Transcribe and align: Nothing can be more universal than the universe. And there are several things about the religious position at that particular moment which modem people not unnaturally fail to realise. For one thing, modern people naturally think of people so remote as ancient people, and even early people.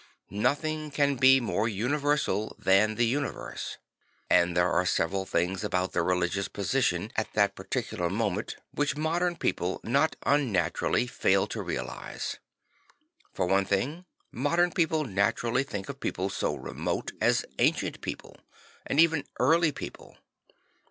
Nothing 0.33 0.89
can 0.89 1.15
be 1.15 1.39
more 1.39 1.67
universal 1.69 2.55
than 2.57 2.95
the 2.95 3.05
universe. 3.05 3.77
And 4.31 4.57
there 4.57 4.71
are 4.71 4.83
several 4.83 5.27
things 5.27 5.63
about 5.63 5.91
the 5.91 6.01
religious 6.01 6.47
position 6.47 7.11
at 7.15 7.31
that 7.33 7.53
particular 7.53 8.09
moment 8.09 8.55
which 8.71 8.97
modem 8.97 9.35
people 9.35 9.79
not 9.83 10.15
unnaturally 10.25 11.05
fail 11.05 11.45
to 11.49 11.61
realise. 11.61 12.39
For 13.31 13.45
one 13.45 13.65
thing, 13.65 14.05
modern 14.31 14.71
people 14.71 15.03
naturally 15.03 15.61
think 15.63 15.87
of 15.87 15.99
people 15.99 16.31
so 16.31 16.55
remote 16.55 17.11
as 17.21 17.45
ancient 17.59 18.01
people, 18.01 18.37
and 18.87 18.99
even 18.99 19.25
early 19.39 19.71
people. 19.71 20.17